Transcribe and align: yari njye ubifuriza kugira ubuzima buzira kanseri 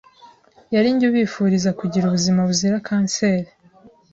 yari 0.73 0.87
njye 0.93 1.05
ubifuriza 1.11 1.69
kugira 1.79 2.03
ubuzima 2.07 2.41
buzira 2.49 2.83
kanseri 2.87 3.49